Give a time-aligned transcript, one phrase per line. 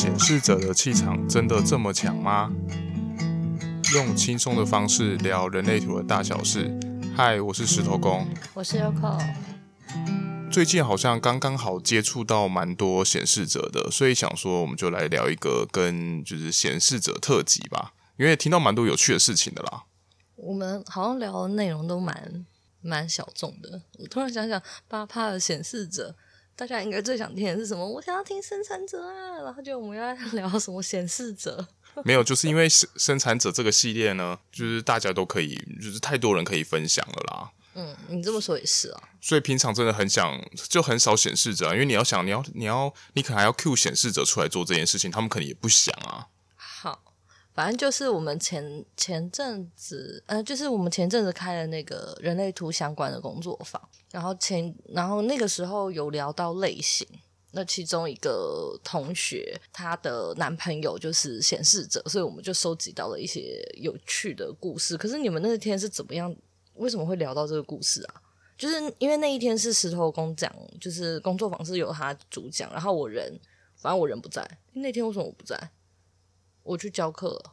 [0.00, 2.52] 显示者的气场真的这么强吗？
[3.94, 6.72] 用轻松的方式聊人类图的大小事。
[7.16, 8.24] 嗨，我是石头公，
[8.54, 9.20] 我是 Yoko。
[10.52, 19.82] 最近好像刚刚好接触到蛮多显示者的，所以想说我们就来聊一个跟就是显示者特辑吧，因为听到蛮多有趣的事情的啦。
[20.36, 22.46] 我们好像聊的内容都蛮
[22.80, 23.82] 蛮小众的。
[23.98, 26.14] 我突然想想，八趴的显示者。
[26.58, 27.88] 大家应该最想听的是什么？
[27.88, 31.64] 我想要听生产者啊，然后就我们要聊什么显示者？
[32.04, 37.50] 没有，就是因为生生产者这个系列呢，就是大家都可以，就是太多人可以分享了啦。
[37.74, 39.00] 嗯，你这么说也是啊。
[39.20, 40.36] 所以平常真的很想，
[40.68, 46.26] 就很少显示者啊，因为你要想，你要你要你可能还要 cue 显示者出来做这件事情，他们可能也不想啊。
[47.58, 57.04] 反正就是我们前前阵子，呃，就是我们前阵子开了那个人类图相关的工作坊，然后前然后那个时候有聊到类型，
[57.50, 64.96] 那其中一个同学她的男朋友就是显示者，所以我们就收集到了一些有趣的故事。
[64.96, 66.32] 可是你们那天是怎么样？
[66.74, 68.22] 为什么会聊到这个故事啊？
[68.56, 73.36] 就是因为那一天是石头公讲，就是工作坊是由他主讲，然后我人，
[73.74, 74.48] 反正我人不在。
[74.74, 75.58] 那天为什么我不在？
[76.68, 77.52] 我去教课了，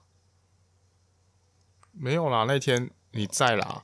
[1.92, 2.46] 没有啦。
[2.48, 3.84] 那天你在啦，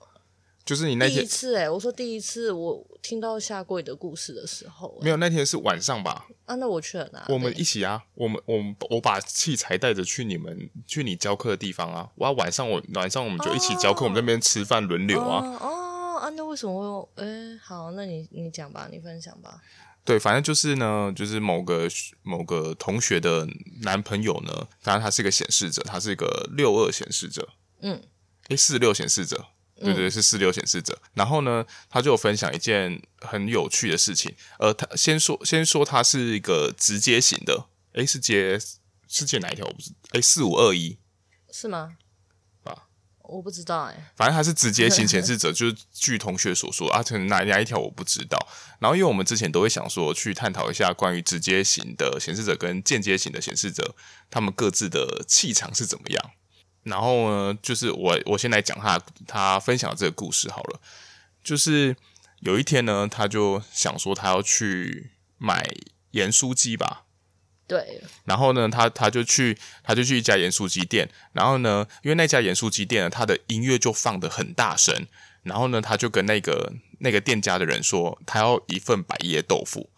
[0.65, 6.27] 就是你那天第一次哎、欸，我说第一次我听到下跪的故事的时候、欸，没有，那天是晚上吧？
[6.45, 7.25] 啊，那我去了哪？
[7.29, 12.11] 我们一起啊，我们我们我把器材带着去你们去你教课的地方啊。
[12.15, 15.45] 我要，晚上我晚上我们就一起教课、哦，我们在那边吃饭轮流啊。
[15.61, 17.09] 哦，哦啊，那为什么会有？
[17.15, 19.61] 哎、欸，好，那你你讲吧，你分享吧。
[20.03, 21.87] 对，反正就是呢，就是某个
[22.23, 23.47] 某个同学的
[23.81, 27.47] 男朋友呢，当然他是一个显示者，他是一个六二显示者，
[27.81, 28.01] 嗯，
[28.49, 30.99] 诶，四六显示者，对对，对，是四六显示者。
[31.13, 38.59] 然后呢，他就有分享一件很有趣的事情，呃，他先说先说他是一个直接型的，诶，是接
[39.07, 39.65] 是接哪一条？
[39.67, 40.97] 我不是，诶，四五二一，
[41.51, 41.95] 是吗？
[43.23, 48.37] 我不知道哎、反正他是直接型显示者， 就是据同学所说啊，可能哪哪一条我不知道。
[48.79, 53.95] 然后因为我们之前都会想说去探讨一下关于直接型的显示者跟间接型的显示者，
[54.29, 56.31] 他们各自的气场是怎么样。
[56.83, 60.81] 然后呢，就是我我先来讲他他分享的这个故事好了。
[61.43, 61.95] 就是
[62.41, 65.63] 有一天呢，他就想说他要去买
[66.11, 67.03] 盐酥鸡吧。
[67.71, 75.07] 对，然后呢，他他就去，他就去一家盐酥鸡店，然后呢，因为那家盐酥鸡店呢，他的音乐就放的很大声，
[75.43, 79.89] 然后呢，他就跟那个那个店家的人说，他要一份百叶豆腐，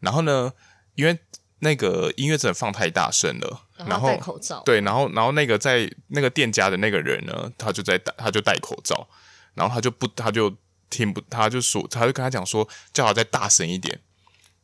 [0.00, 0.54] 然后呢，
[0.94, 1.18] 因为
[1.58, 9.06] 那个音乐真的放太大声了，然后，然后戴口罩，对，然后然后那个在那个店家的那个人呢，他就在戴，他就戴口罩，
[9.52, 10.56] 然后他就不，他就
[10.88, 14.00] 听不，他就说，他就跟他讲说，叫他再大声一点。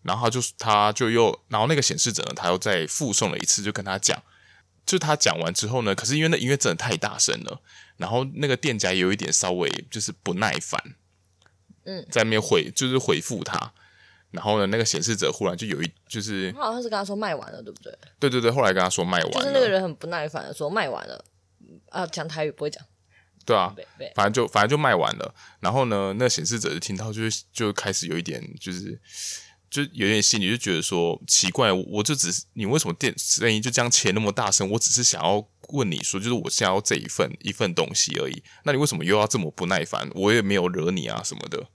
[0.04, 4.22] 然后他就他就又，然后那个显示者呢，他又再附送了一次，就跟他讲，
[4.84, 7.62] 就他讲完之后呢，可是因为那音乐真的太大声了，
[7.96, 10.78] 然后那个店家也有一点稍微就是不耐烦，
[11.84, 13.72] 嗯，在那边回就是回复他，
[14.30, 17.98] 然后呢，那个显示者忽然就有一就是，他好像是跟他说卖完了，对不对？
[18.20, 21.24] 对对对，后来跟他说卖完了，就是那个人很不耐烦的说卖完了，
[21.88, 22.84] 啊，讲台语不会讲，
[23.46, 23.74] 对啊，
[24.14, 29.00] 反正就反正就卖完了，然后呢，那个显示者就听到就是就开始有一点就是。
[29.74, 34.70] 就有点心里就觉得说奇怪，我就只是你为什么电声音就这样切那么大声？
[34.70, 38.40] 我只是想要问你说，就是我想要这一份一份东西而已。
[38.62, 40.08] 那你为什么又要这么不耐烦？
[40.14, 41.66] 我也没有惹你啊什么的。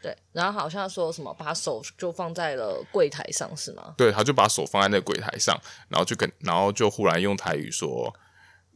[0.00, 3.92] 对，然后好像说什么把手就放在了柜台上是吗？
[3.98, 5.54] 对，他就把手放在那个柜台上，
[5.90, 8.10] 然后就跟然后就忽然用台语说，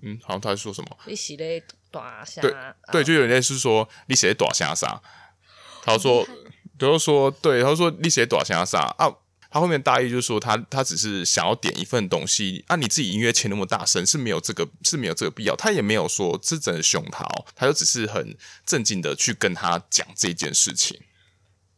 [0.02, 0.98] 嗯，好像他在说什么？
[1.06, 2.42] 你是咧大声？
[2.42, 2.54] 对
[2.92, 5.00] 对，就有点是说你是咧大声啥？
[5.82, 6.28] 他说。
[6.78, 9.10] 就是说，对，他说你写短信啥啊？
[9.48, 12.76] 他后面大意就是说他，他他只是想要点一份东西啊。
[12.76, 15.56] 你自己音乐切那么大声是没有这个是没有这个必要。
[15.56, 21.00] 他也没有说是真的凶他哦，他就只是很正经的去跟他讲这件事情。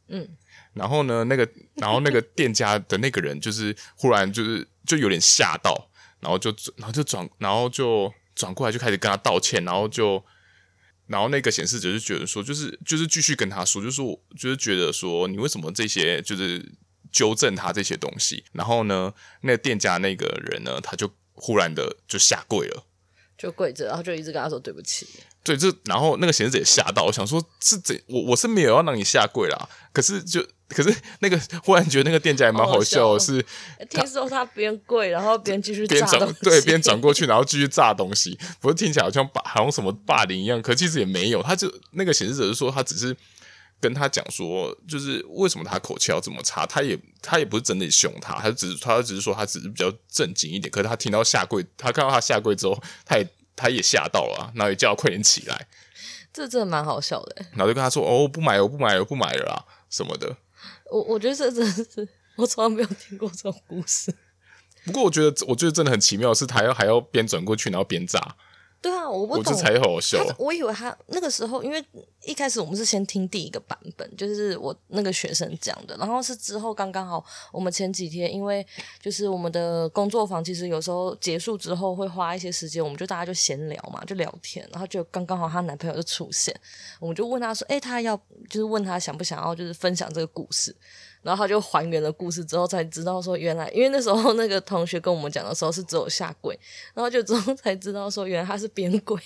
[0.09, 0.29] 嗯，
[0.73, 10.25] 然后呢，那个然后那个店家的那个人就是忽然就是就有点吓到，然后就然后就转然后就转过来就开始跟他道歉，然后就。
[11.08, 16.64] 然后那个显示者就觉得说，就是就是继续跟他说，就是我就是觉得说，你为什么这些就是
[17.10, 18.44] 纠正他这些东西？
[18.52, 22.84] 然后呢，那个店家那个人呢，他就忽然的就下跪了，
[23.37, 25.08] 就跪着，然后就一直跟他说对不起。
[25.43, 30.46] 对，这然后那个显示者也吓到，我想说是怎我我是没有要让你下跪啦，可是就。
[30.69, 43.17] 可是那个忽然觉得那个店家也蛮好笑的是，是听说他边跪，然后边继续边转对边转过去，然后继续炸东西，不是听起来好像霸好像什么霸凌一样，可其实也没有，他就那个显示者是说他只是
[43.81, 46.67] 跟他讲说，就是为什么他口气要这么差？
[46.67, 50.70] 他也他也不是真的凶他，他只是他只是说他只是比较正经一点。
[50.70, 53.26] 可是他听到下跪，他看到他下跪之后，他也
[53.56, 55.67] 他也吓到了，然后也叫他快点起来。
[56.32, 57.37] 这真的蛮好笑的。
[57.53, 60.37] 然后就跟他说：“哦，我不买了，我不买了，我不买了啦，什么的。”
[60.90, 64.14] 我我觉得这真的是我从来没有听过这种故事。
[64.85, 68.37] 不过我觉得，我觉得真的很奇妙是，他要还要边转过去，然后边炸。
[68.81, 69.53] 对啊，我不懂。
[69.53, 70.25] 我这才好笑。
[70.39, 71.85] 我以为他那个时候，因为
[72.25, 78.65] 一开始我们是先听第一个版本，就是我那个学生讲的，然后是之后刚刚好，我们前几天因为
[79.01, 86.55] 就是我们的工作坊，其实有时候结束之后会花一些时间，我们就大家就闲聊嘛，就聊天，然后就刚刚好她男朋友就出现，
[87.01, 88.17] 我们就问她说：“哎，她要
[88.49, 90.75] 就是问她想不想要就是分享这个故事。”
[91.29, 96.59] 然后他就还原了故事之后，才知道说原来，因为那时候那个同学跟我们讲的时候是只有下跪，
[96.95, 99.21] 然后就之后才知道说原来他是边跪，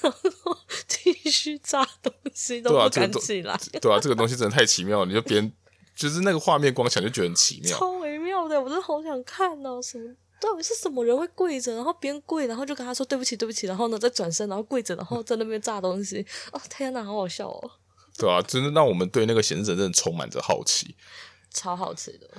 [0.00, 0.56] 然后
[0.86, 3.42] 继续炸东西都不敢起来。
[3.42, 5.52] 对啊，这个、对啊，这个东西真的太奇妙了，你就边
[5.96, 16.24] 就是那个画面光想就觉得很奇妙，超微妙的，我真的好想看哦，什么到底是什么人会跪着，然后边跪，然后就跟他说对不起对不起，然后呢再转身，然后跪着，然后在那边炸东西。
[16.52, 17.70] 哦天哪，好好笑哦。
[18.16, 20.94] 对啊，真的让我们对那个显示者真的充满着好奇。
[21.52, 22.30] 超好吃的，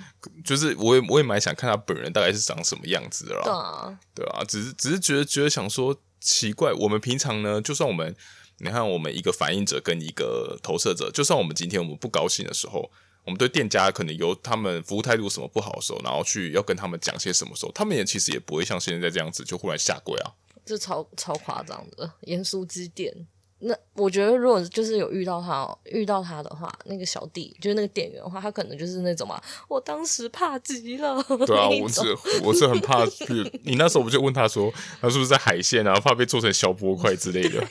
[0.44, 3.42] 就是我也我也蛮想看他本人大概是长什么样子的啦。
[3.44, 8.16] 对啊，对啊，只是只是觉得觉得想说奇怪，我们平常呢，就算我们
[8.60, 12.90] 你看我们一个反应者跟一个投射者，就算我们今天我们不高兴的时候，
[13.26, 20.32] 我们对店家可能有他们服务态度什么不好的时候，然后去要跟他们讲些什么时候，他们也其实也不会像现在这样子就忽然下跪啊，
[20.66, 23.28] 这超超夸张的盐酥鸡店。
[23.64, 29.40] 那我觉得，如果就是有遇到他，遇到他的话，那个小弟就是那个店员的话，他可能就是那种嘛。
[29.68, 31.24] 我当时怕极了。
[31.46, 33.26] 对啊，我是我是很怕去。
[33.64, 35.94] 你那时候我就问他说，他是不是在海鲜啊？
[36.00, 37.68] 怕被做成小波块之类的。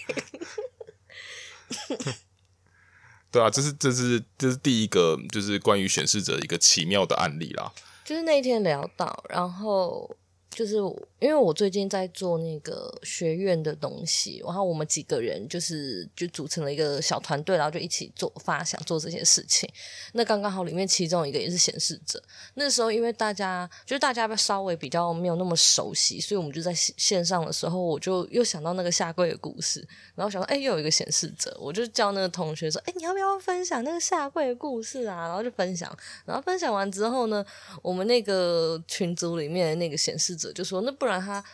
[3.32, 7.72] 对啊，这是这是这是第一个，就是关于显示者一个奇妙的案例啦。
[8.04, 10.16] 就是那一天聊到，然后。
[10.50, 10.76] 就是
[11.20, 19.70] 因为我最近在做那个学院的东西，然后我们几个人就是就组成了一个小团队，然后就一起做发想做这些事情。
[20.12, 22.20] 那刚刚好里面其中一个也是显示者。
[22.54, 29.86] 那时候因为大家就是大家稍微比较没有那么熟悉，所以我们就在线上的时候，我就又想到那个下跪的故事，
[30.16, 35.28] 然后想到哎又有一个显示者，我就叫那个同学说哎你要不要分享那个下跪的故事啊？
[35.28, 37.44] 然后就分享，然后分享完之后呢，
[37.82, 40.52] 我们那个群组里面那个显示者。
[40.52, 41.44] 就说那不然他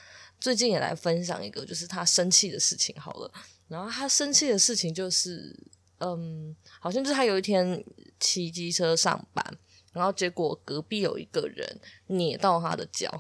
[0.41, 3.31] 最近也来分享一个，就是他生气的事情好了。
[3.69, 5.59] 然后他生气的事情就是，
[5.99, 7.85] 嗯，好像就是他有一天
[8.21, 9.45] 骑机车上班，
[9.93, 13.11] 然后结果隔壁有一个人捏到他的脚，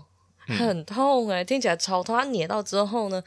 [0.46, 2.16] 很痛哎、欸，听起来超痛。
[2.16, 3.20] 他捏到之后呢，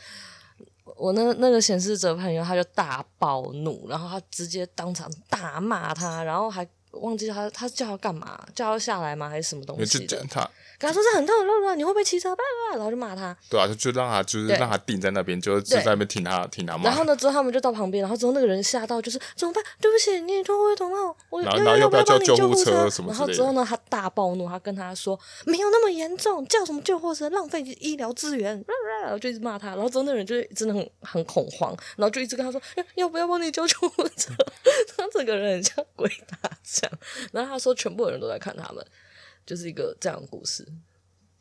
[0.96, 9.30] 我那那个显示者朋友他就大暴怒，然后他直接当场大骂他，然后还忘记他他叫他干嘛，叫他下来吗？
[9.30, 10.50] 还是什么东西就讲他？
[10.78, 12.30] 跟他说这很痛，很痛的，你会不会骑车？
[12.30, 13.36] 叭叭叭，然后就骂他。
[13.50, 16.86] 对啊，就就让他就是让他定在那边，就就在那边听他听他骂。
[16.86, 19.62] 然后呢，之后他们就到旁边，然后之后那个人吓到，就是怎么办？
[19.82, 23.12] 对不起，你脱灰头帽，我然后要要不要叫救护车什么？
[23.12, 27.30] 然后之后呢，他大暴怒，他跟他说没有那么严重，叫什么救护车？
[27.30, 28.64] 浪费医疗资源，
[29.04, 29.68] 然后就一直骂他。
[29.70, 34.34] 然后之后那个人就真的很很恐慌，然后就一直跟他说要要不要帮你叫救护车？
[34.96, 36.10] 他整个人很像鬼
[36.42, 36.90] 打墙。
[37.32, 38.86] 然后他说全部的人都在看他们，
[39.46, 40.68] 就是一个这样的故事。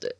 [0.00, 0.14] 对，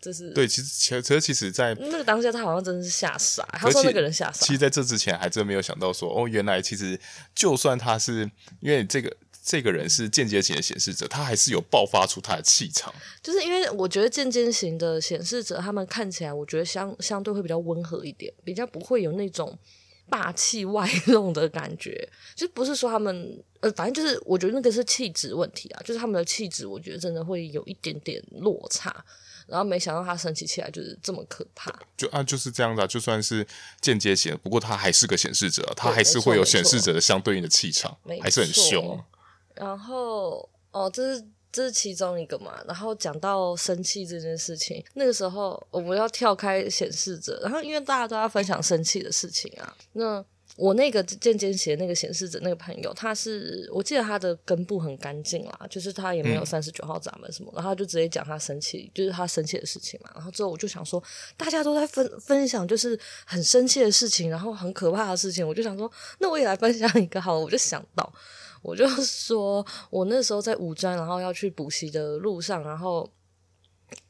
[0.00, 0.46] 这是对。
[0.46, 3.44] 其实，其实，其实，在那个当下，他好像真的是吓傻。
[3.52, 4.46] 他说那个人吓傻。
[4.46, 6.98] 其实，在这之前，还真没有想到说，哦，原来其实，
[7.34, 12.94] 就算他是因为这个这个人是间接型的显示者，他还是有爆发出他的气场。
[13.22, 19.58] 就是因为我觉得间接型的显示者，他们看起来，我觉得相相对会比较温和一点，比较不会有那种
[20.08, 22.08] 霸气外露的感觉。
[22.36, 29.04] 就不是说他们呃，反正就是我觉得那个是气质问题啊，就是他们的气质，我觉得真的会有一点点落差。
[29.48, 31.74] 然后没想到他生气起来就是这么可怕。
[31.96, 33.46] 就啊，就是这样的，就算是
[33.80, 39.02] 间接型，不过他还是个显示者，他还是会有显示者的相对应的气场，还是很凶。
[39.54, 42.62] 然后哦，这是这是其中一个嘛。
[42.66, 50.22] 然后讲到生气这件事情，那个时候我们要跳开显示者，然后因为大家都要分享生气的事情啊，那。
[50.58, 60.10] 我那个间接型那个显示者那个朋友，他是我记得他的根部很干净啦，就是他也没有三十九号闸门什么，嗯、然后他就直接讲他生气，就是他生气的事情嘛。
[60.16, 61.00] 然后之后我就想说，
[61.36, 65.88] 大家都在分分享就是很生气的事情，然后很可怕的事情，我就想说，
[66.18, 67.40] 那我也来分享一个好了。
[67.40, 68.12] 我就想到，
[68.60, 73.08] 我就说我那时候在五专，然后要去补习的路上，然后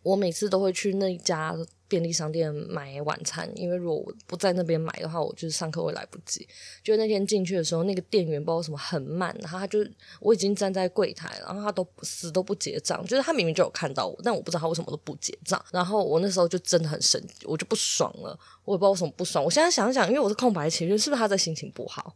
[0.02, 1.54] 我每次都会去那家
[1.88, 6.46] 便利商店买晚餐，因为如果我不在那边买的话，我就是上课会来不及。
[6.82, 9.78] 就那天进去的时候，那个店员不知道什么很慢，然后他就
[10.20, 15.64] 我已经站在柜台，然后他都死都不结账，就是他明明就有看到我，但我不知道他为什么都不结账。
[15.72, 19.42] 然后我那时候就真的很生，我就不爽了，我也不知道为什么不爽。
[19.42, 22.14] 我现在想想，因为我是空白期，是不是他在心情不好？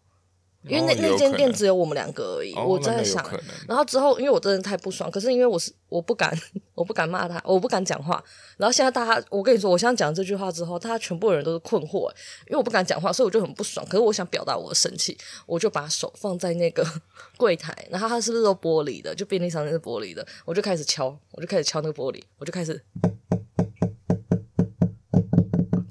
[0.65, 3.25] 因为那那间店只有我们两个而已，哦、我在想，
[3.67, 6.33] 然后之后因为我真的太不爽，可是因为我是我不敢，
[6.75, 8.23] 我不敢骂他，我不敢讲话。
[8.57, 12.09] 然后现在大家，我跟你说，我现在讲这句话之后，大家全部的人都是困惑，
[12.47, 13.85] 因为我不敢讲话，所以我就很不爽。
[13.87, 16.87] 可是我想表达我的生气，我就把手放在那个
[17.37, 19.13] 柜台，然后它是不是都玻璃的？
[19.15, 22.81] 就便利商店是玻璃的，我就开始敲，我就开始敲那个玻璃，我就开始。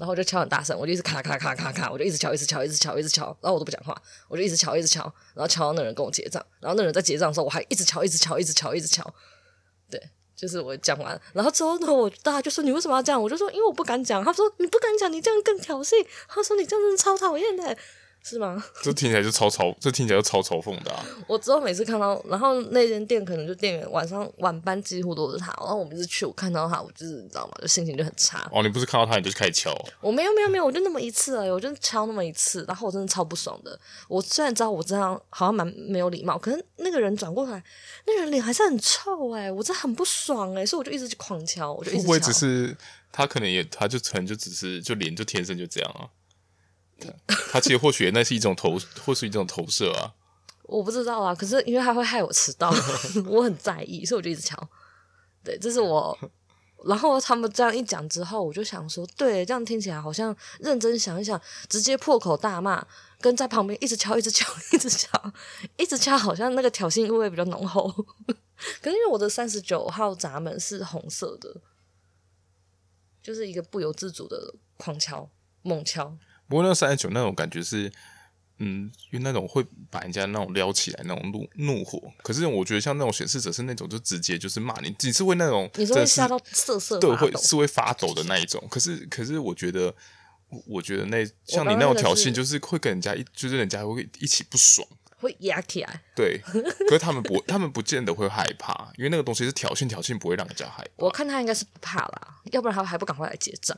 [0.02, 9.14] 然后就敲很大声，我就一直咔咔咔咔咔，我就一直敲，一直敲，一直敲，一直敲，然后我都不讲话，我就一直敲，一直敲，然后敲到那人跟我结账，然后那人在结账的时候，我还一直敲，一直敲，一直敲，一直敲，
[9.88, 10.02] 对，
[10.34, 13.22] 就是我讲完，然后之后呢，我大家就说你为什么要这样？
[13.22, 14.24] 我就说因为我不敢讲。
[14.24, 16.04] 他说你不敢讲，你这样更挑衅。
[16.26, 17.78] 他说你这样真的超讨厌的。
[18.22, 18.62] 是吗？
[18.82, 21.04] 这听起来就超嘲，这听起来就超嘲讽的啊！
[21.26, 27.52] 我之后每次看到，然后那间店可能就店员晚上晚班几乎都是他，然后我每次去，我看到他，我就是你知道吗？
[27.60, 28.48] 就心情就很差。
[28.52, 29.74] 哦，你不是看到他你就开始敲？
[30.00, 33.78] 我没有没有没有，我就那么一次而已，我就敲那么一次，然后我真的超不爽的。
[34.08, 37.62] 我虽然知道我这样好像蛮没有礼貌，可是那个人转过来，
[38.06, 42.02] 那个人脸还是很臭哎、欸，我真的很不爽哎、欸，所以我就一直去狂敲，我就一直敲。
[42.02, 42.76] 会不会只是
[43.10, 46.06] 他可能也，他就可能就只是就脸就天生就这样啊？
[47.50, 50.14] 他其实或许那是一种投， 或是一种投射啊。
[50.64, 52.72] 我不知道啊，可是因为他会害我迟到，
[53.26, 54.56] 我很在意，所以我就一直敲。
[55.44, 56.16] 对，这是我。
[56.84, 62.84] 然后他们这样一讲之后，我就想说，对，这样听起来好像认真想一想，直接破口大骂，
[63.20, 65.08] 跟在旁边一直敲、一直敲、一直敲、
[65.78, 67.88] 一直敲，好像那个挑衅意味比较浓厚。
[68.80, 71.60] 可是因为我的三十九号闸门是红色的，
[73.22, 75.28] 就是一个不由自主的狂敲、
[75.62, 76.16] 猛敲。
[76.48, 77.90] 不过那三十九那种感觉是，
[78.58, 82.00] 嗯，因为那种会把人家那种撩起来那种怒怒火。
[82.22, 88.62] 可是我觉得像那种显示者是那种就直接就是骂你，你是会那种你是会吓到瑟瑟对，会是会发抖的那一种。
[88.70, 89.94] 可是可是我觉得，
[90.66, 96.02] 我觉得那像你那种挑衅，就是会跟人家一就是人家会一起不爽，会压起来。
[96.14, 96.38] 对，
[96.86, 101.06] 可是他们不他们不见得会害怕，因为那个东西是挑衅，挑衅不会让人家害怕。
[101.06, 103.76] 我看他应该是不怕啦，要不然他还不赶快来结账。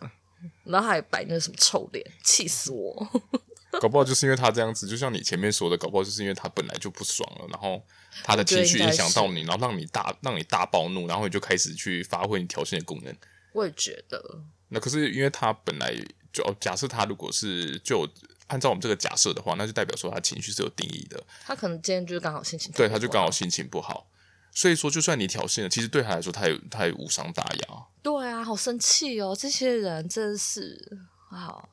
[0.64, 3.08] 然后还摆那个什么臭脸，气死我！
[3.80, 7.82] 搞不好就是因为他这样子，就像你前面说的，搞不好就是因为他本来就不爽了，然后
[8.22, 13.12] 他的情绪影响到你，然后让你大让你大暴怒，然后你就开始去发挥你挑衅的功能。
[13.52, 14.40] 我也觉得。
[14.68, 15.92] 那可是因为他本来
[16.32, 18.08] 就假设他如果是就
[18.46, 21.20] 按照我们这个假设的话，那就代表说他情绪是有定义的。
[21.44, 24.08] 他可能今天就是刚好心情对，他就刚好心情不好。
[24.54, 27.86] 所以说，就算你挑衅了，其实对他来说，他也他也无伤大雅。
[28.02, 29.34] 对啊，好生气哦！
[29.36, 31.68] 这些人真是好。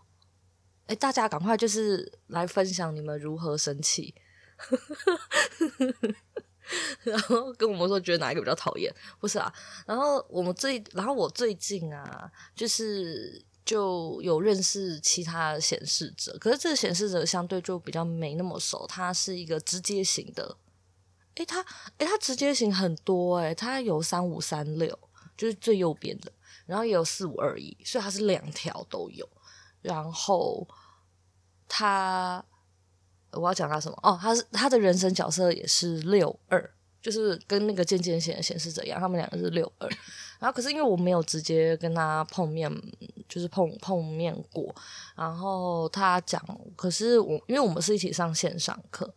[0.87, 4.15] 哎，大家赶快就是来分享你们如何生气，
[7.03, 9.53] 然后跟我们说觉得哪一个比较讨厌，不是啊？
[9.85, 20.57] 然后我们最，然后我最近啊，就是就有认识其他显示者，可是这个显示者相对就比较没那么熟，他是一个直接型的。
[21.35, 21.61] 诶，他
[21.97, 24.97] 诶，他直接型很多诶，他有三五三六，
[25.37, 26.31] 就是最右边的，
[26.65, 29.27] 然后也有四五二一，所以他是两条都有。
[29.81, 30.67] 然后
[31.67, 32.43] 他，
[33.31, 33.97] 我要讲他什么？
[34.03, 36.69] 哦，他是他的人生角色也是六二，
[37.01, 39.89] 就是跟那个渐渐显显示者一样，他们两个是六二。
[40.37, 42.69] 然后可是因为我没有直接跟他碰面，
[43.29, 44.75] 就是碰碰面过。
[45.15, 46.43] 然后他讲，
[46.75, 49.15] 可是我因为我们是一起上线上课。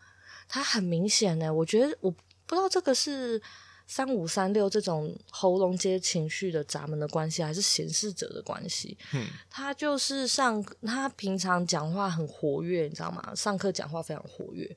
[0.48, 3.40] 他很明显呢，我觉得我不知道这个是
[3.86, 8.96] 三五三六这种喉咙接情绪的闸门的关系，还是显示者的关系。
[9.12, 13.34] 嗯，他就是上他平常讲话很活跃，你知道吗？
[13.34, 14.76] 上课讲话非常活跃，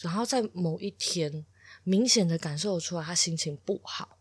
[0.00, 1.44] 然后在某一天
[1.82, 4.18] 明显的感受出来他心情不好，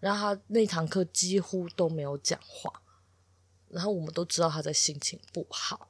[0.00, 2.82] 然后他那堂课几乎都没有讲话，
[3.68, 5.88] 然后我们都知道他在心情不好，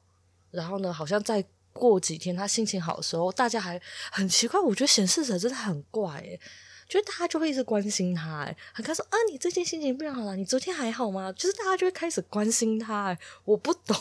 [0.51, 1.45] 然后呢，好像在。
[1.73, 4.59] 过几天他心情好的时候，大家还很奇怪。
[4.59, 6.39] 我觉得显示者真的很怪诶，
[6.87, 10.35] 就是大家就会一直关心他诶，很开始说啊，你最近心情变好了？
[10.35, 11.31] 你昨天还好吗？
[11.31, 13.95] 就是大家就会开始关心他诶，我不懂。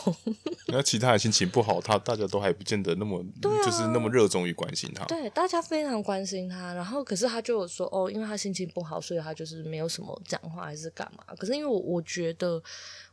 [0.67, 5.05] 那其他的心情不好，他大家都还不见得那么，对啊，就是那么热衷于关心他。
[5.07, 6.75] 对，大家非常关心他。
[6.75, 11.25] 然后可是他就有说哦，因为他心情不好，所以他就是没有什么讲话还是干嘛。
[11.37, 12.63] 可是因为我我觉得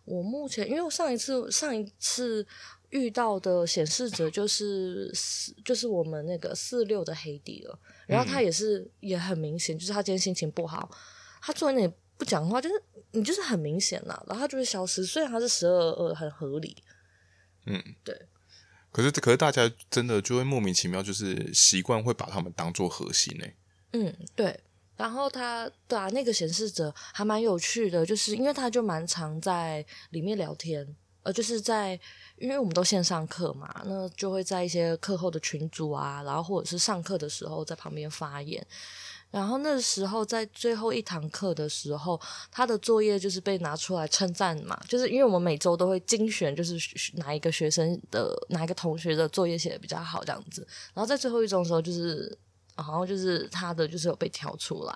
[0.06, 2.46] 我目前，因为我上一次上一次。
[2.90, 7.80] 遇到的显示者就是四，就是我们那个四六的黑底了。
[8.06, 10.90] 然后他也是也很明显，就是他今天心情不好，
[11.42, 12.76] 他坐在那里不讲话，就是
[13.12, 15.06] 你就是很明显啦，然后他就会消失。
[15.06, 16.76] 虽然他是十二二很合理，
[17.66, 18.28] 嗯，对。
[18.92, 23.46] 可是可是大家真的就会莫名其妙，就是习惯会把他们当做核心呢。
[23.94, 24.60] 嗯，对。
[24.96, 32.00] 然后他对啊，那个显示者还蛮有趣的，就是因为他就蛮常在里面聊天，呃，就是在
[32.38, 38.66] 因为我们都线上课嘛，那就会在一些课后的群组啊，然后或者是上课的时候在旁边发言。
[39.30, 46.78] 然后那时候在最后一堂课的时候，他的作业就是被拿出来称赞嘛，就是因为我们每周都会精选，就是
[47.16, 50.66] 哪一个学生的哪一个同学的作业写的比较好这样子。
[50.94, 52.38] 然后在最后一周的时候，就是。
[52.78, 54.96] 然后就是他的，就是有被挑出来，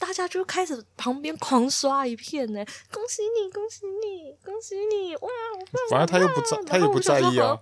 [0.00, 5.28] 大家就开始旁边狂刷一片呢，恭喜你，恭喜你，恭喜你，哇！
[5.90, 7.56] 反正他又不在，他也不在意啊。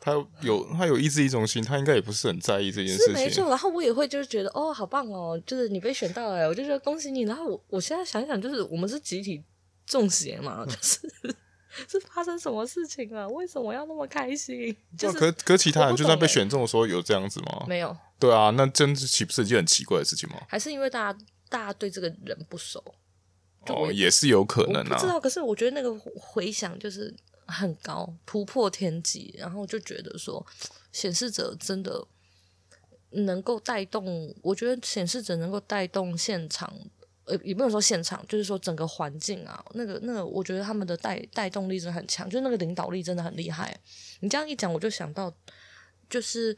[0.00, 3.14] 他有他有意志力中心，他应该也不是很在意这件事情。
[3.14, 7.22] 没错，然后我也会就是觉得哦，好棒哦，就是你被选到了，我就觉得恭喜你。
[7.22, 9.42] 然后我我现在想想，就是我们是集体
[9.86, 11.08] 中邪嘛，就是。
[11.86, 13.28] 是发生什么事情啊？
[13.28, 14.74] 为什么要那么开心？
[14.96, 17.66] 就是可可其他人就算被选中的时候有这样子吗？
[17.68, 17.96] 没有。
[18.18, 20.38] 对啊，那真是岂不是一件很奇怪的事情吗？
[20.48, 22.82] 还是因为大家大家对这个人不熟？
[23.66, 24.94] 哦，也是有可能啊。
[24.94, 27.14] 不知道，可是我觉得那个回响就是
[27.46, 30.44] 很高，突破天际，然后就觉得说
[30.92, 32.06] 显示者真的
[33.10, 36.72] 能够带动，我觉得显示者能够带动现场。
[37.24, 43.78] 呃，也不能说现场，就是说整个环境啊，那个那个，我觉得他们的带带动力真的很强，就是那个领导力真的很厉害。
[44.20, 45.30] 你这样一讲，我就想到，
[46.08, 46.56] 就是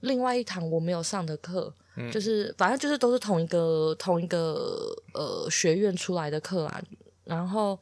[0.00, 1.72] 另外一堂我没有上的课，
[2.12, 6.82] 就是反正就是都是同一个同一个呃学院出来的课啊。
[7.24, 7.78] 然后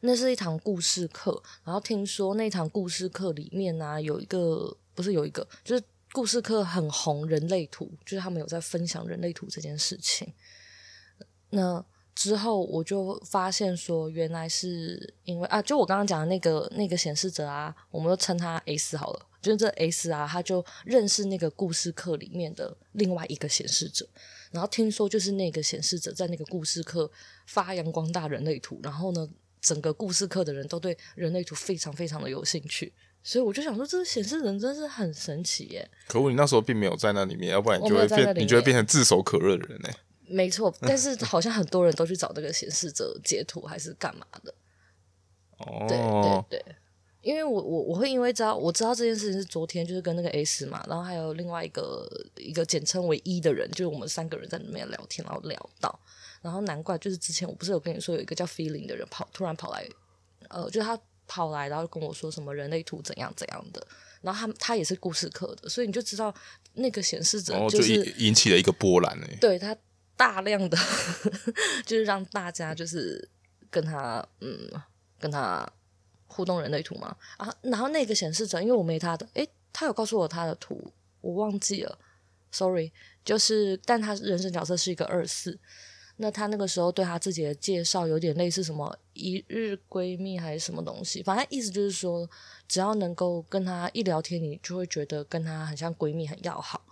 [0.00, 10.32] 那是一堂故事课，然后听说那堂故事课里面呢、有一个不是有一个，就是故事课很红人类图，就是他们有在分享人类图这件事情。
[11.50, 19.26] 那之后我就发现说，原来是因为啊，就我刚刚讲的那个那个显示者啊，我们就称他 S 好了。
[19.46, 24.08] 就是这 S 啊，他就认识那个故事课里面的另外一个显示者，
[24.50, 27.08] 然后听说就是那个显示者在那个故事课
[27.46, 29.28] 发扬光大人类图，然后呢，
[29.60, 35.88] 整个故事课的人都对人类图非常非常的有兴趣，所以我就想说，这个显示人真是很神奇耶。
[36.08, 39.88] 可恶，你那时候并没有在那里面，要不然你就会变，你就会变成炙手可热的人呢。
[40.26, 44.52] 没错，但是好像很多人都去找这个显示者截图还是干嘛的？
[45.58, 46.74] 哦，对对对，
[47.26, 55.98] 因为我我我会因为知道我知道这件事情是昨天就是跟那个 S 嘛，然后还有另外一个一个简称为一的人，就是我们三个人在里面聊天，然后聊到，
[56.40, 59.88] 然后难怪就是之前我不是有跟你说有一个叫 Feeling 的人跑突然跑来，
[60.48, 63.84] 呃，就是他跑来然后跟我说什么人类图怎样怎样的，
[64.22, 66.32] 然后他他也是故事课的，所以你就知道
[66.74, 69.76] 那个显示者就是、哦、就引起了一个波澜呢，对他。
[70.18, 70.78] 大量的
[71.84, 73.28] 就是让大家就是
[73.68, 74.58] 跟他嗯
[75.20, 75.70] 跟他
[76.26, 81.98] 互动人类图嘛啊，然后那个显示者，因为我没他的，诶，他有告诉我他的图，我忘记了
[82.50, 82.92] ，sorry，
[83.24, 85.58] 就是但他人生角色是一个二四，
[86.16, 92.28] 那他那个时候对他自己的介绍有点类似什么一日闺蜜还是什么东西，反正意思就是说，
[92.66, 96.82] 只要能够跟他一聊天，你就会觉得跟他很像闺蜜，很要好。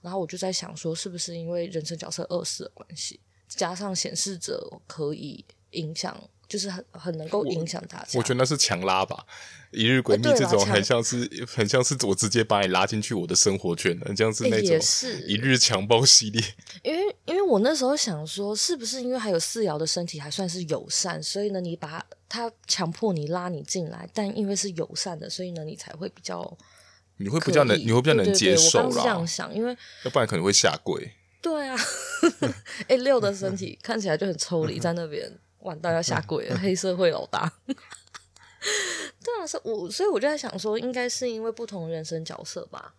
[0.00, 6.20] 然后我就在想说，是不是因为人生角色二四的关系，加上显示者可以影响，
[6.52, 8.18] 就是很很能够影响大家。
[8.18, 9.24] 我觉得那是强拉吧，
[9.70, 14.78] 一日闺蜜这种很像是很像是我直接把你拉进去我的生活圈的，这样是那种
[15.26, 16.44] 一日强暴系列。
[16.84, 26.56] 因为因为我那时候想说，是不是因为还有四爻的身体还算是友善，所以呢，你把他强迫你拉你进来，但因为是友善的，所以呢，你才会比较。
[27.18, 28.84] 你会比较能，你会比较能接受啦。
[28.86, 31.12] 我刚是这样想，因为要不然可能会下跪。
[31.40, 31.76] 对啊，
[32.88, 35.30] 哎，六的身体看起来就很抽离，在那边
[35.62, 37.52] 完蛋要下跪了，黑社会老大。
[37.66, 42.94] 对啊，是我，所以我就在想说，应该是因为不同人生角色吧，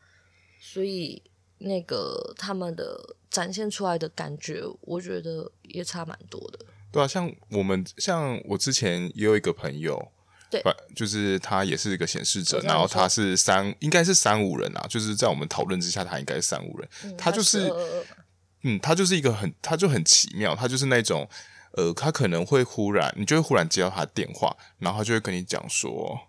[0.59, 1.21] 所以
[1.59, 6.59] 那个他们的展现出来的感觉，我觉得也差蛮多的。
[6.91, 10.11] 对啊，像我们，像我之前也有一个朋友。
[10.49, 10.61] 对，
[10.95, 14.85] 就是他也是一个显示者，然后他是三，应该是三五人啊。
[14.87, 16.87] 就是在我们讨论之下，他应该是三五人。
[17.05, 17.73] 嗯、他就是，
[18.61, 20.55] 嗯，他就是一个很，他就很奇妙。
[20.55, 21.27] 他就是那种，
[21.73, 26.19] 呃，他可能会忽然，你就会忽然接到他的电话，然后他就会跟你讲说，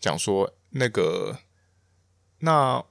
[0.00, 1.38] 讲说那个，
[2.40, 2.84] 那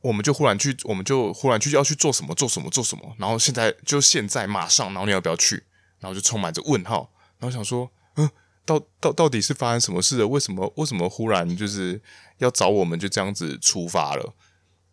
[0.00, 3.14] 我们就忽然去，我们就忽然去要去做什么，做什么，做什么。
[3.18, 5.64] 然后现在就现在马上，然后你要不要去？
[6.00, 8.30] 然后就充满着问号，然后想说，嗯。
[8.68, 10.28] 到到到底是发生什么事了？
[10.28, 12.02] 为什么为什么忽然就是
[12.36, 14.34] 要找我们就这样子出发了？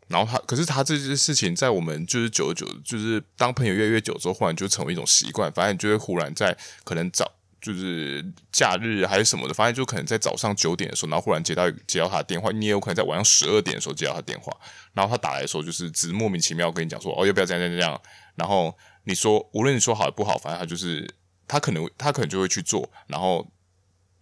[0.08, 5.52] 然后他，可是他这件事情在我们就是久久，就是当朋友越来越久之后，忽然就成为一种习惯。
[5.52, 14.56] 反正你就会忽然在可能早就是假日还是什么的，反正就可能在早上九点的时候，然后忽然接到接到他的电话，你也有可能在晚上十二点的时候接到他电话，
[14.94, 18.02] 然后他打来的时候就是只莫名其妙跟你讲说哦要不要这样这样这样，
[18.36, 21.10] 然后你说无论你说好不好，反正他就是
[21.48, 23.48] 他可能他可能就会去做，然后。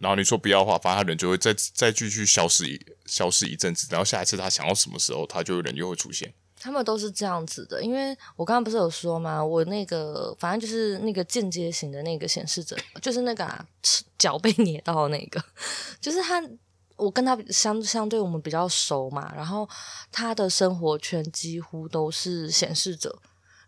[0.04, 6.30] 然后你说不要的话，反正他人就会再再继续消失一消失一阵子，然后下一次他想要什么时候，他就人又会出现。
[6.60, 9.42] 他们都是这样子的，因为我刚刚不是有说吗？
[9.42, 13.66] 我那个反正就是那个间接型的那个显示者，就是那个啊，
[14.18, 15.42] 脚被捏到那个，
[16.02, 16.42] 就是他，
[16.96, 19.66] 我跟他相相对我们比较熟嘛，然后
[20.12, 23.18] 他的生活圈几乎都是显示者，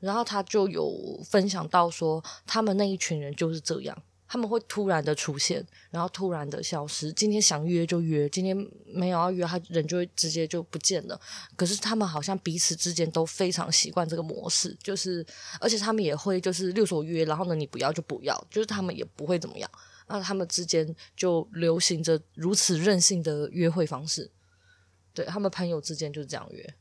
[0.00, 0.90] 然后他就有
[1.24, 3.96] 分享到说，他们那一群人就是这样。
[4.28, 7.12] 他们会突然的出现，然后突然的消失。
[7.12, 11.20] 今天想约就约，今天没有要约，他人就会直接就不见了。
[11.54, 15.24] 可是他们好像彼此之间都非常习惯这个模式，就是
[15.60, 19.70] 而且他们也会就是六所约，然后呢你不要就不要，就是他们也不会怎么样。
[20.08, 24.30] 那他们之间就流行着如此任性的约会方式。
[25.12, 26.74] 对，他们朋友之间就是这样约。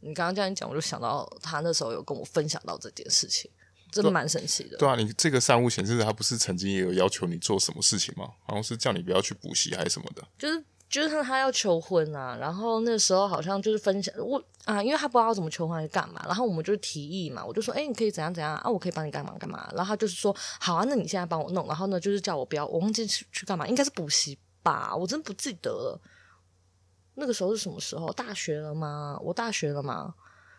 [0.00, 3.50] 你刚刚这样讲，我就想到他那时候有跟我分享到这件事情。
[3.90, 4.76] 真的蛮神奇的。
[4.76, 8.28] 对啊，你这个善物显示者，他不是曾经也有要求你做什么事情吗？
[8.44, 10.22] 好像是叫你不要去补习还是什么的。
[10.38, 19.68] 就是就是他他要求婚啊，然后那时候好像就是分享我啊，因为他不知道怎么求婚还是干嘛，然后我们就提议嘛，我就说，哎、欸，你可以怎样怎样啊，我可以帮你干嘛干嘛。
[19.74, 26.00] 然后他就是说，好啊，那你现在帮我弄，然后呢，就是叫我不要，我忘记去去干嘛，应该是补习吧，我真不记得了。
[27.14, 28.12] 那个时候是什么时候？
[28.12, 29.18] 大学了吗？
[29.22, 30.14] 我大学了吗？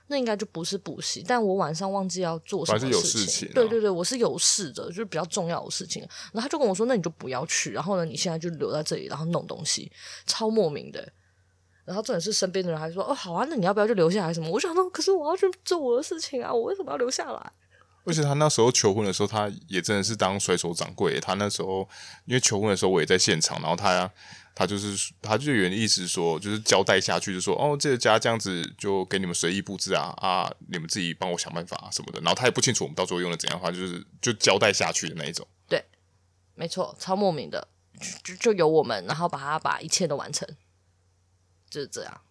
[0.10, 2.94] 那应该就不是补习，但我晚上忘记要做什么事情。
[2.94, 6.02] 是有事情啊、对对对，我是有事的，就是比较重要的事情。
[6.32, 9.92] 然后他就跟我说：“那你就不要去。”然后呢，你现在就留在这里，然后弄东西，
[10.26, 11.12] 超莫名的。
[11.84, 14.34] 然后重点是身边的人还说：“哦，好啊，那你要不要就留下来？
[14.34, 17.52] 什么？”我想说：“可是我要去做我的事情啊，我为什么要留下来？”
[18.06, 21.20] 而且他那时候求婚的时候，他也真的是当甩手掌柜。
[21.20, 21.88] 他那时候
[22.26, 24.10] 因为求婚的时候，我也在现场，然后他。
[24.60, 32.20] 他就是，他就原意思说，就是交代下去，就说哦，这个家这样子就给你们随意布置啊啊，你们自己帮我想办法啊什么的。
[32.22, 35.48] 然后他也不清楚我们到最后用的怎样的话，就是就交代下去的那一种。
[35.70, 35.86] 对，
[36.56, 37.68] 没错，超莫名的，
[38.24, 40.50] 就就由我们，然后把他把一切都完成，
[41.70, 42.22] 就是这样。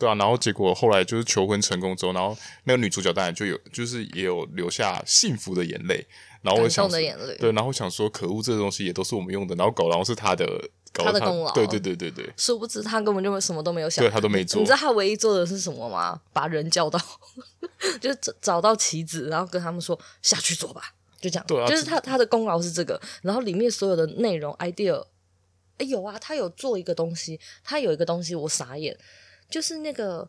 [0.00, 6.04] 对啊，然后结果后来就是求婚成功之后，然后那个女主角当然就有，就是也有流下幸福的眼泪。
[6.42, 7.36] 然后我想，的眼泪。
[7.36, 10.44] 对，然后想说，可恶，这个东西也都是我们用的，然后狗，然后是他的。
[10.92, 14.60] 他，他的功劳，对对对对对，殊不知他根本就什么都没有想，对他都没做。
[14.60, 16.20] 你知道他唯一做的是什么吗？
[16.32, 16.98] 把人叫到，
[18.00, 21.44] 就是找找到棋子，然后跟他们说下去做吧，就这样。
[21.46, 25.04] 对啊，就是他他的功劳是这个，然后里面所有的内容 idea，
[25.78, 28.96] 哎有啊，他有做一个东西，他有一个东西我傻眼，
[29.48, 30.28] 就是那个，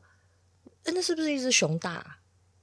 [0.86, 2.18] 那是不是一只熊大？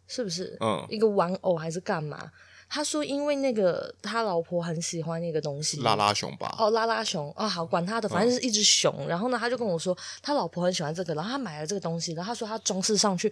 [0.07, 0.57] 是不是？
[0.61, 2.33] 嗯，一个玩偶还是干嘛？
[2.73, 6.55] 他说：“因为那个他老婆很喜欢那个东西，拉拉熊吧？
[6.57, 8.95] 哦，拉拉熊哦，好，管他的，反正是一只熊。
[9.01, 13.31] 嗯、然后呢，他就跟我说，他老婆很喜欢这个，然后他买了这个东西，然后他说他装饰上去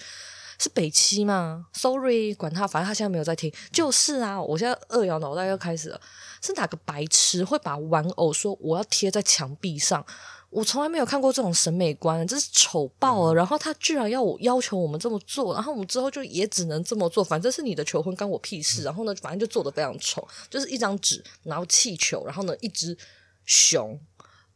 [0.59, 3.53] 是北七吗？Sorry，管他，反正他现在没有在听。
[3.71, 6.01] 就是啊，我现在二摇脑袋又开始了，
[6.43, 10.05] 是哪个白痴会把玩偶说我要贴在墙壁上？”
[10.51, 13.35] 我从来没有看过这种审美观，真是丑爆了。
[13.35, 17.23] 然后他居然要我要求我们这么做，然后我们之后就也只能这么做。
[17.23, 18.83] 反正是你的求婚，关我屁事。
[18.83, 22.97] 然后呢，反正就做的非常丑，就是一张纸，然后气球，然后呢，一只
[23.45, 24.01] 熊，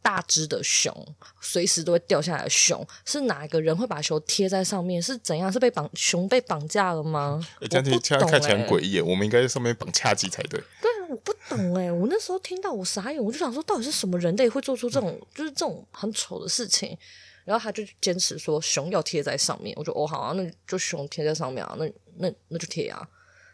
[0.01, 2.87] 大只的熊，随时都会掉下来的熊。
[3.05, 5.01] 是哪一个人会把熊贴在上面？
[5.01, 5.53] 是怎样？
[5.53, 7.47] 是被绑熊被绑架了吗？
[7.61, 8.99] 欸、这样听起来看起来很诡异。
[8.99, 10.59] 我们应该在上面绑恰吉才对。
[10.81, 10.91] 对。
[11.13, 16.97] 我不懂哎，我那时候听到我傻眼，我就想说，到底是什么人类会做出这种就是这种很丑的事情？
[17.45, 23.07] 然后他就坚持说熊要贴在上面，我就哦好啊，那就熊贴在上面啊，那那那就贴啊。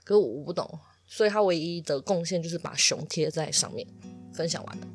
[0.04, 3.84] 可是我，不懂，所以他唯一的贡献就是把熊贴在上面。
[4.34, 4.86] 分享完了，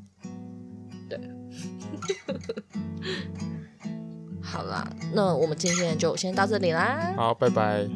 [1.10, 1.19] 对，
[4.41, 7.13] 好啦，那我们今天就先到这里啦。
[7.17, 7.89] 好，拜拜。